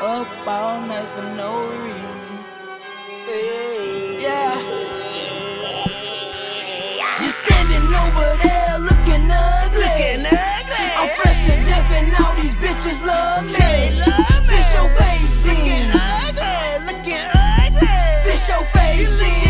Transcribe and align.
up 0.00 0.28
all 0.46 0.80
night 0.82 1.08
for 1.08 1.22
no 1.22 1.70
reason. 1.70 2.38
Yeah. 4.20 4.54
You're 7.20 7.30
standing 7.32 7.88
over 8.04 8.36
there 8.42 8.78
looking 8.78 9.30
ugly. 9.30 9.80
Looking 9.80 10.26
ugly. 10.26 10.86
I'm 10.96 11.08
fresh 11.16 11.46
to 11.46 11.52
death 11.64 11.92
and 11.92 12.24
all 12.24 12.34
these 12.34 12.54
bitches 12.56 13.04
love 13.04 13.44
me. 13.44 13.52
Fish 14.46 14.74
your 14.74 14.88
face 14.90 15.42
then. 15.44 15.56
Looking 15.56 15.90
ugly. 15.94 16.86
Looking 16.86 17.26
ugly. 17.34 18.30
Fish 18.30 18.48
your 18.48 18.64
face 18.64 19.18
then. 19.18 19.45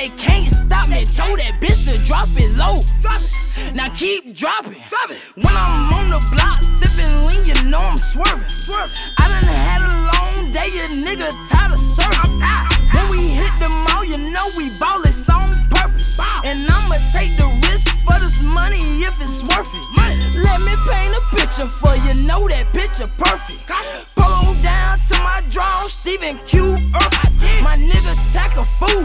They 0.00 0.08
can't 0.16 0.48
stop 0.48 0.88
me. 0.88 1.04
Told 1.12 1.44
that 1.44 1.60
bitch 1.60 1.84
to 1.84 1.92
drop 2.08 2.24
it 2.32 2.48
low. 2.56 2.80
Now 3.76 3.92
keep 3.92 4.32
dropping. 4.32 4.80
When 5.36 5.52
I'm 5.52 5.92
on 5.92 6.08
the 6.08 6.20
block 6.32 6.64
sipping 6.64 7.28
lean, 7.28 7.44
you 7.44 7.52
know 7.68 7.84
I'm 7.84 8.00
swerving. 8.00 8.48
I 9.20 9.28
done 9.28 9.44
had 9.44 9.84
a 9.84 9.92
long 10.08 10.48
day, 10.56 10.72
a 10.72 11.04
nigga 11.04 11.28
tired 11.52 11.76
of 11.76 11.78
serving. 11.84 12.32
When 12.32 13.06
we 13.12 13.28
hit 13.28 13.52
the 13.60 13.68
mall, 13.84 14.00
you 14.00 14.16
know 14.32 14.48
we 14.56 14.72
ball 14.80 15.04
it's 15.04 15.28
on 15.28 15.52
purpose. 15.68 16.16
And 16.48 16.64
I'ma 16.64 16.96
take 17.12 17.36
the 17.36 17.44
risk 17.68 17.92
for 18.08 18.16
this 18.24 18.40
money 18.40 19.04
if 19.04 19.20
it's 19.20 19.44
worth 19.52 19.68
it. 19.76 19.84
Let 20.32 20.64
me 20.64 20.80
paint 20.88 21.12
a 21.12 21.20
picture 21.36 21.68
for 21.68 21.92
you, 22.08 22.24
know 22.24 22.48
that 22.48 22.72
picture 22.72 23.10
perfect. 23.20 23.68
Pull 24.16 24.48
on 24.48 24.56
down 24.64 24.96
to 25.12 25.20
my 25.20 25.44
draw, 25.52 25.84
Steven 25.92 26.40
Q. 26.48 26.80
Urkel. 26.88 27.60
My 27.60 27.76
nigga 27.76 28.16
tack 28.32 28.56
a 28.56 28.64
fool, 28.80 29.04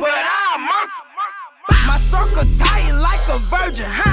but 0.00 0.10
I 0.10 0.56
murk. 0.58 0.90
My 1.86 1.96
circle 1.96 2.48
tight 2.58 2.92
like 2.92 3.20
a 3.28 3.38
virgin, 3.50 3.86
huh? 3.88 4.11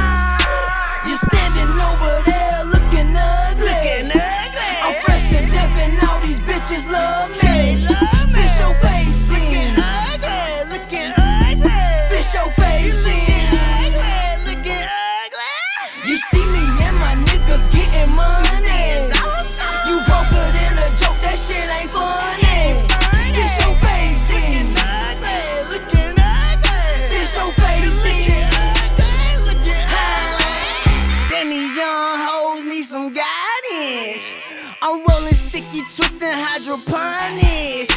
I'm 34.82 35.04
rolling 35.04 35.36
sticky, 35.36 35.84
twisting 35.92 36.32
hydroponics. 36.32 37.92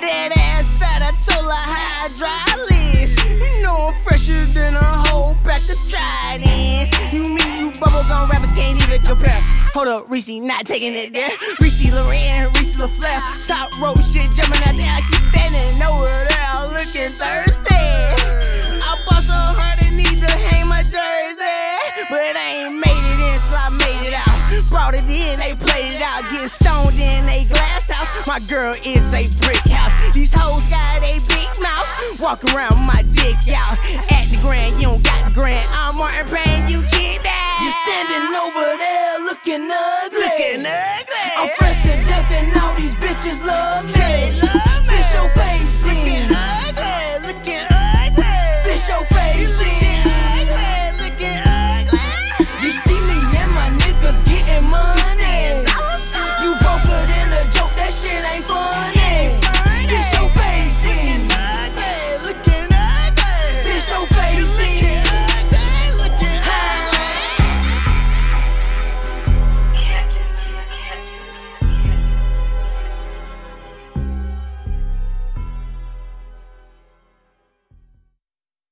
That 0.00 0.32
ass 0.32 0.72
fat, 0.80 1.04
I 1.04 1.12
told 1.20 1.44
her 1.44 1.64
hydraulics. 1.68 3.12
You 3.28 3.62
know 3.62 3.92
I'm 3.92 3.96
fresher 4.00 4.40
than 4.56 4.72
a 4.72 4.88
whole 5.12 5.36
pack 5.44 5.60
of 5.68 5.76
Chinese. 5.84 6.88
You 7.12 7.36
mean 7.36 7.52
you 7.60 7.68
bubblegum 7.76 8.32
rappers 8.32 8.52
can't 8.56 8.80
even 8.80 9.04
compare? 9.04 9.36
Hold 9.76 9.88
up, 9.88 10.08
Reese, 10.08 10.32
not 10.40 10.64
taking 10.64 10.94
it 10.96 11.12
there. 11.12 11.28
Reese 11.60 11.92
Loran, 11.92 12.48
Reese 12.56 12.80
LaFleur, 12.80 13.20
top 13.46 13.68
rope 13.76 14.00
shit 14.00 14.24
jumping 14.32 14.64
out 14.64 14.72
there. 14.72 15.00
She 15.12 15.20
standing 15.20 15.84
over 15.84 16.08
there 16.08 16.64
looking 16.72 17.12
thirsty. 17.12 17.84
I 18.80 18.96
bust 19.04 19.28
on 19.28 19.52
her 19.52 19.72
to 19.84 19.88
need 19.92 20.16
to 20.16 20.32
hang 20.48 20.64
my 20.66 20.80
jersey. 20.80 22.08
But 22.08 22.40
I 22.40 22.64
ain't 22.64 22.80
Brought 24.92 25.08
it 25.08 25.24
in, 25.24 25.38
they 25.40 25.54
played 25.56 25.94
it 25.94 26.02
out. 26.04 26.20
Getting 26.30 26.48
stoned 26.48 27.00
in 27.00 27.24
a 27.24 27.46
glass 27.48 27.88
house. 27.88 28.26
My 28.26 28.40
girl 28.40 28.74
is 28.84 29.08
a 29.14 29.24
brick 29.40 29.64
house. 29.72 29.94
These 30.12 30.34
hoes 30.36 30.68
got 30.68 31.00
a 31.00 31.16
big 31.32 31.48
mouth. 31.64 32.20
Walk 32.20 32.44
around 32.52 32.76
my 32.84 33.00
dick 33.16 33.40
out. 33.56 33.80
At 34.12 34.28
the 34.28 34.36
grand, 34.42 34.76
you 34.76 34.92
don't 34.92 35.02
got 35.02 35.24
the 35.24 35.32
grand. 35.32 35.64
I'm 35.72 35.96
Martin 35.96 36.28
Payne, 36.28 36.68
you 36.68 36.82
that. 37.24 37.64
You're 37.64 37.72
standing 37.88 38.36
over 38.36 38.76
there 38.76 39.16
looking 39.24 39.64
ugly. 39.64 40.28
Looking 40.28 40.60
ugly. 40.60 41.28
I'm 41.40 41.48
fresh 41.56 41.88
to 41.88 41.94
death 42.04 42.28
and 42.28 42.60
all 42.60 42.74
these 42.76 42.94
bitches 42.96 43.40
love 43.40 43.88